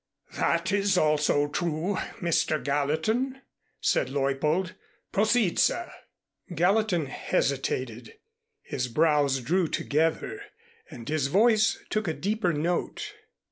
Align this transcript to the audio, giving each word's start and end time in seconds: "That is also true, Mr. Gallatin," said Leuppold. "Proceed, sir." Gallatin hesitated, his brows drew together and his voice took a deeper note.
"That 0.33 0.71
is 0.71 0.97
also 0.97 1.47
true, 1.47 1.95
Mr. 2.19 2.63
Gallatin," 2.63 3.39
said 3.79 4.09
Leuppold. 4.09 4.73
"Proceed, 5.11 5.59
sir." 5.59 5.91
Gallatin 6.55 7.05
hesitated, 7.05 8.15
his 8.63 8.87
brows 8.87 9.41
drew 9.41 9.67
together 9.67 10.41
and 10.89 11.07
his 11.07 11.27
voice 11.27 11.77
took 11.91 12.07
a 12.07 12.13
deeper 12.15 12.51
note. 12.51 13.13